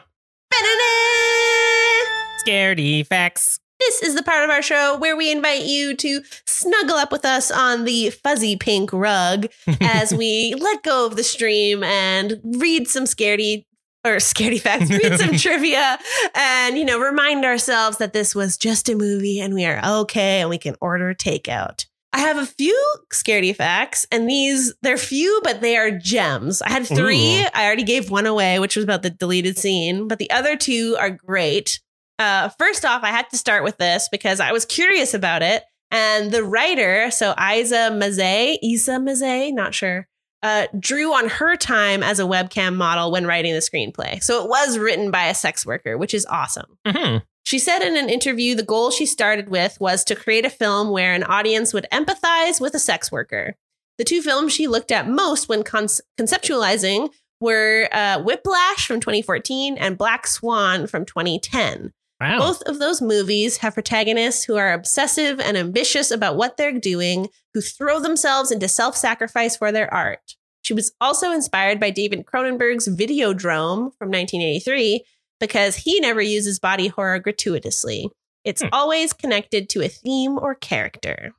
[0.50, 2.06] Ba-da-da!
[2.46, 3.60] Scaredy facts.
[3.78, 7.24] This is the part of our show where we invite you to snuggle up with
[7.24, 9.46] us on the fuzzy pink rug
[9.80, 13.64] as we let go of the stream and read some scaredy
[14.04, 15.98] or scaredy facts, read some trivia,
[16.34, 20.40] and you know, remind ourselves that this was just a movie and we are okay
[20.40, 21.86] and we can order takeout.
[22.12, 26.62] I have a few scaredy facts, and these they're few, but they are gems.
[26.62, 27.42] I had three.
[27.42, 27.46] Ooh.
[27.52, 30.96] I already gave one away, which was about the deleted scene, but the other two
[30.98, 31.80] are great.
[32.18, 35.64] Uh, first off, I had to start with this because I was curious about it.
[35.90, 40.08] And the writer, so Isa Mazzei, Isa Mazzei, not sure,
[40.42, 44.22] uh, drew on her time as a webcam model when writing the screenplay.
[44.22, 46.78] So it was written by a sex worker, which is awesome.
[46.86, 50.50] hmm She said in an interview the goal she started with was to create a
[50.50, 53.54] film where an audience would empathize with a sex worker.
[53.98, 59.76] The two films she looked at most when con- conceptualizing were uh, Whiplash from 2014
[59.78, 61.92] and Black Swan from 2010.
[62.20, 62.38] Wow.
[62.38, 67.28] Both of those movies have protagonists who are obsessive and ambitious about what they're doing,
[67.52, 70.34] who throw themselves into self sacrifice for their art.
[70.62, 75.04] She was also inspired by David Cronenberg's Videodrome from 1983
[75.38, 78.08] because he never uses body horror gratuitously.
[78.44, 78.68] It's Hmm.
[78.72, 81.32] always connected to a theme or character.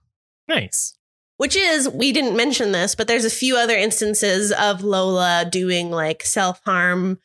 [0.48, 0.94] nice.
[1.38, 5.92] Which is, we didn't mention this, but there's a few other instances of Lola doing
[5.92, 7.20] like self harm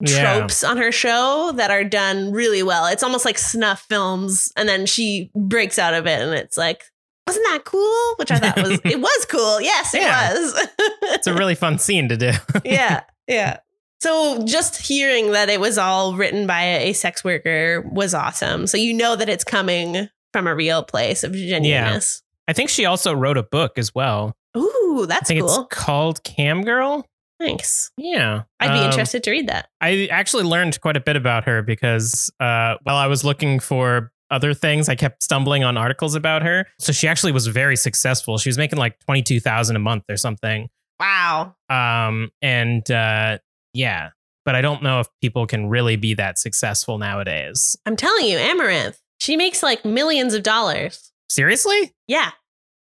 [0.00, 0.38] Yeah.
[0.38, 2.86] tropes on her show that are done really well.
[2.86, 6.82] It's almost like snuff films, and then she breaks out of it, and it's like,
[7.26, 8.14] wasn't that cool?
[8.16, 9.60] Which I thought was it was cool.
[9.60, 10.66] Yes, it was.
[11.14, 12.30] It's a really fun scene to do.
[12.64, 13.58] yeah, yeah.
[14.00, 18.66] So just hearing that it was all written by a sex worker was awesome.
[18.68, 22.22] So you know that it's coming from a real place of genuineness.
[22.46, 24.36] I think she also wrote a book as well.
[24.56, 25.62] Ooh, I that's think cool.
[25.62, 27.04] it's called Cam Girl.
[27.40, 27.90] Thanks.
[27.96, 28.42] Yeah.
[28.60, 29.68] I'd be Um, interested to read that.
[29.80, 34.10] I actually learned quite a bit about her because uh, while I was looking for
[34.30, 36.66] other things, I kept stumbling on articles about her.
[36.78, 38.38] So she actually was very successful.
[38.38, 40.68] She was making like twenty two thousand a month or something.
[41.00, 41.54] Wow.
[41.70, 43.38] Um, and uh,
[43.72, 44.10] yeah,
[44.44, 47.76] but I don't know if people can really be that successful nowadays.
[47.86, 51.12] I'm telling you, Amouranth, she makes like millions of dollars.
[51.30, 51.92] Seriously?
[52.08, 52.30] Yeah.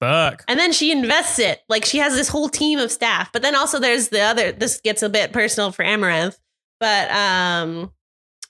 [0.02, 0.44] Fuck.
[0.50, 1.62] And then she invests it.
[1.70, 3.32] Like she has this whole team of staff.
[3.32, 6.38] But then also there's the other this gets a bit personal for Amouranth,
[6.80, 7.92] but um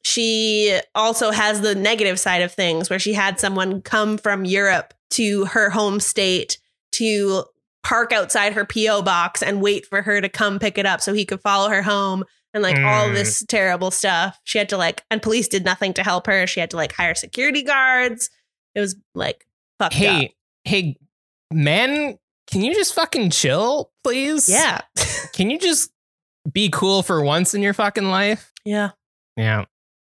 [0.03, 4.93] she also has the negative side of things where she had someone come from Europe
[5.11, 6.57] to her home state
[6.93, 7.43] to
[7.83, 11.13] park outside her PO box and wait for her to come pick it up so
[11.13, 13.13] he could follow her home and like all Mm.
[13.13, 14.39] this terrible stuff.
[14.43, 16.47] She had to like and police did nothing to help her.
[16.47, 18.29] She had to like hire security guards.
[18.73, 19.45] It was like
[19.79, 20.31] fucked Hey, up.
[20.63, 20.95] hey,
[21.51, 22.17] men,
[22.49, 24.49] can you just fucking chill, please?
[24.49, 24.81] Yeah.
[25.33, 25.91] Can you just
[26.51, 28.51] be cool for once in your fucking life?
[28.65, 28.91] yeah.
[29.37, 29.65] Yeah.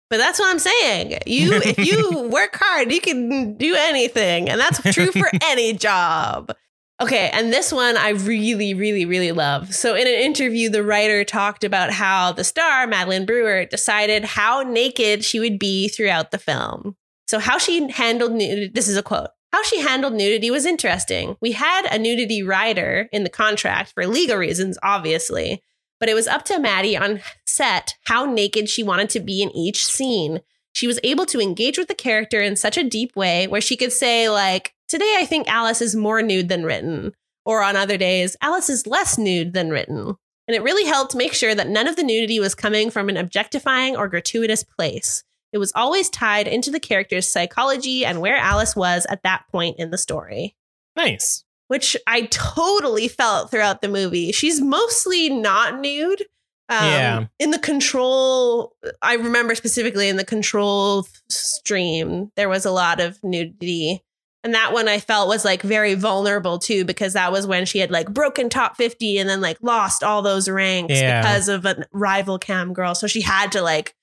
[0.09, 1.19] But that's what I'm saying.
[1.25, 6.55] You, if you work hard, you can do anything, and that's true for any job.
[7.01, 9.75] Okay, and this one I really, really, really love.
[9.75, 14.63] So, in an interview, the writer talked about how the star, Madeline Brewer, decided how
[14.63, 16.95] naked she would be throughout the film.
[17.27, 19.29] So, how she handled nudity, this is a quote.
[19.51, 21.37] How she handled nudity was interesting.
[21.41, 25.63] We had a nudity rider in the contract for legal reasons, obviously,
[25.99, 29.55] but it was up to Maddie on set how naked she wanted to be in
[29.55, 30.41] each scene.
[30.73, 33.77] She was able to engage with the character in such a deep way where she
[33.77, 37.13] could say, like, today I think Alice is more nude than written.
[37.45, 40.15] Or on other days, Alice is less nude than written.
[40.47, 43.17] And it really helped make sure that none of the nudity was coming from an
[43.17, 45.23] objectifying or gratuitous place.
[45.57, 49.79] It was always tied into the character's psychology and where Alice was at that point
[49.79, 50.55] in the story
[50.95, 51.43] Nice.
[51.67, 54.31] which I totally felt throughout the movie.
[54.31, 56.21] She's mostly not nude,
[56.69, 57.25] Um, Yeah.
[57.39, 63.17] In the control, I remember specifically in the control stream, there was a lot of
[63.23, 64.03] nudity.
[64.43, 67.79] And that one I felt was like very vulnerable too, because that was when she
[67.79, 71.21] had like broken top 50 and then like lost all those ranks Yeah.
[71.21, 72.93] because of a rival cam girl.
[72.95, 73.95] So she had to like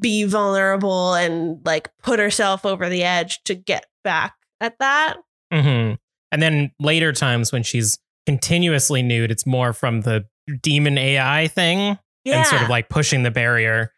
[0.00, 5.16] be vulnerable and like put herself over the edge to get back at that.
[5.52, 5.92] hmm
[6.32, 10.24] And then later times when she's continuously nude, it's more from the
[10.62, 12.38] demon AI thing Yeah.
[12.38, 13.92] and sort of like pushing the barrier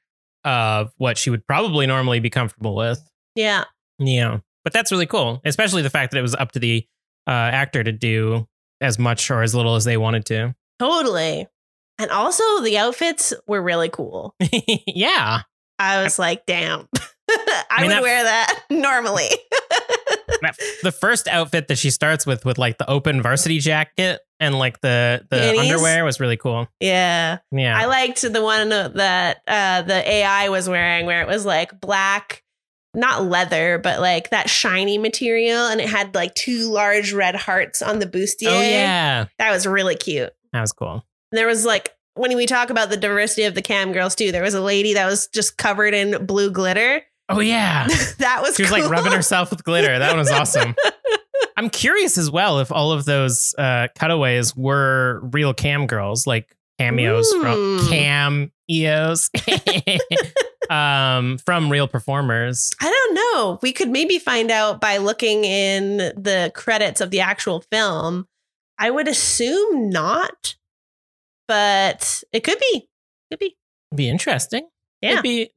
[0.44, 3.00] of what she would probably normally be comfortable with.
[3.34, 3.64] yeah.
[3.98, 4.38] Yeah.
[4.64, 6.86] But that's really cool, especially the fact that it was up to the
[7.26, 8.46] uh, actor to do
[8.80, 10.54] as much or as little as they wanted to.
[10.78, 11.46] Totally.
[11.98, 14.34] And also the outfits were really cool.
[14.86, 15.40] yeah.
[15.78, 16.88] I was like, damn.
[17.30, 19.28] I, mean, would that- wear that normally.
[20.82, 24.80] The first outfit that she starts with, with like the open varsity jacket and like
[24.80, 26.68] the, the underwear, was really cool.
[26.78, 27.38] yeah.
[27.50, 27.76] Yeah.
[27.76, 32.44] I liked the one that uh, the AI was wearing where it was like black,
[32.94, 35.66] not leather, but like that shiny material.
[35.66, 38.48] And it had like two large red hearts on the bustier.
[38.50, 39.26] oh, yeah.
[39.38, 40.32] That was really cute.
[40.52, 41.04] That was cool.
[41.32, 44.42] There was like, when we talk about the diversity of the cam girls too, there
[44.42, 47.02] was a lady that was just covered in blue glitter.
[47.28, 47.86] Oh, yeah.
[48.18, 49.98] that was She was like rubbing herself with glitter.
[49.98, 50.74] That one was awesome.
[51.56, 56.54] I'm curious as well if all of those uh, cutaways were real cam girls, like
[56.78, 57.88] cameos from Mm.
[57.88, 59.30] cam eos
[60.70, 62.74] um, from real performers.
[62.80, 63.58] I don't know.
[63.62, 68.26] We could maybe find out by looking in the credits of the actual film.
[68.78, 70.54] I would assume not,
[71.48, 72.88] but it could be.
[73.30, 73.56] Could be.
[73.94, 74.68] Be interesting.
[75.00, 75.20] Yeah.
[75.22, 75.50] be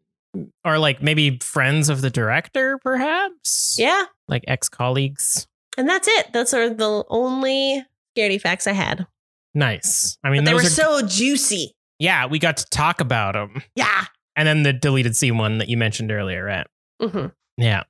[0.64, 3.76] or like maybe friends of the director, perhaps.
[3.78, 4.06] Yeah.
[4.28, 5.48] Like ex colleagues.
[5.78, 6.34] And that's it.
[6.34, 7.86] Those are the only
[8.18, 9.06] scaredy facts I had.
[9.54, 10.18] Nice.
[10.24, 11.76] I mean, they were are, so juicy.
[12.00, 13.62] yeah, we got to talk about them.
[13.76, 14.06] Yeah.
[14.36, 16.68] And then the deleted scene one that you mentioned earlier, right?
[17.02, 17.28] hmm
[17.58, 17.84] Yeah.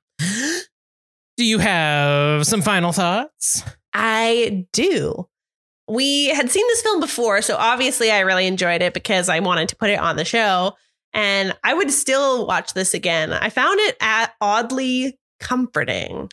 [1.36, 3.62] Do you have some final thoughts?
[3.94, 5.28] I do.
[5.92, 9.68] We had seen this film before, so obviously I really enjoyed it because I wanted
[9.68, 10.74] to put it on the show.
[11.12, 13.30] And I would still watch this again.
[13.30, 16.30] I found it at oddly comforting.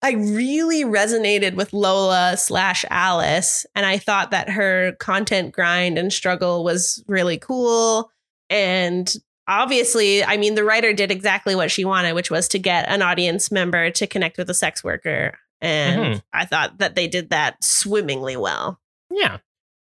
[0.00, 6.12] I really resonated with Lola slash Alice, and I thought that her content grind and
[6.12, 8.12] struggle was really cool.
[8.48, 9.12] And
[9.48, 13.02] obviously, I mean, the writer did exactly what she wanted, which was to get an
[13.02, 15.36] audience member to connect with a sex worker.
[15.60, 16.22] And Mhm.
[16.32, 18.78] I thought that they did that swimmingly well.
[19.14, 19.38] Yeah.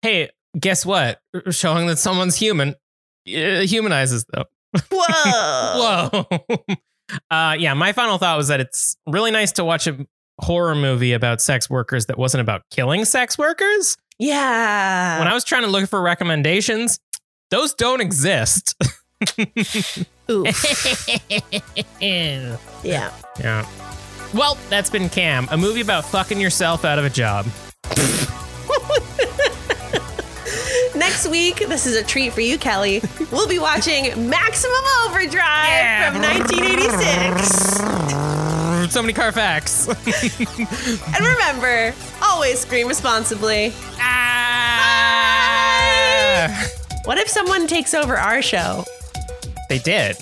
[0.02, 1.20] Hey, guess what?
[1.50, 2.76] Showing that someone's human
[3.26, 4.46] humanizes them.
[4.92, 6.26] Whoa.
[6.30, 6.46] Whoa.
[7.32, 10.06] uh, yeah, my final thought was that it's really nice to watch a
[10.40, 13.98] horror movie about sex workers that wasn't about killing sex workers.
[14.18, 15.20] Yeah.
[15.20, 17.00] when I was trying to look for recommendations,
[17.52, 18.76] those don't exist.
[22.02, 23.12] Yeah.
[23.40, 23.66] Yeah.
[24.34, 27.46] Well, that's been Cam, a movie about fucking yourself out of a job.
[31.16, 33.02] Next week, this is a treat for you, Kelly.
[33.32, 36.12] We'll be watching Maximum Overdrive Yeah.
[36.12, 38.92] from 1986.
[38.94, 39.88] So many Carfax.
[39.88, 43.72] And remember, always scream responsibly.
[43.98, 44.92] ah!
[47.06, 48.84] What if someone takes over our show?
[49.70, 50.18] They did.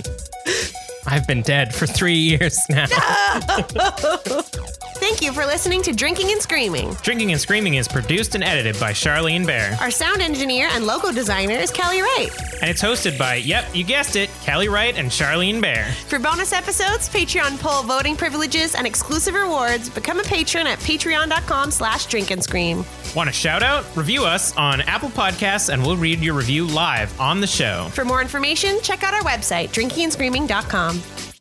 [1.08, 2.86] I've been dead for three years now.
[5.04, 6.94] Thank you for listening to Drinking and Screaming.
[7.02, 9.76] Drinking and Screaming is produced and edited by Charlene Bear.
[9.82, 12.30] Our sound engineer and logo designer is Kelly Wright.
[12.62, 15.92] And it's hosted by, yep, you guessed it, Kelly Wright and Charlene Bear.
[16.08, 21.72] For bonus episodes, Patreon poll voting privileges, and exclusive rewards, become a patron at patreon.com
[21.72, 22.86] slash drink and scream.
[23.14, 23.84] Want a shout out?
[23.98, 27.90] Review us on Apple Podcasts and we'll read your review live on the show.
[27.92, 31.33] For more information, check out our website, drinkingandscreaming.com.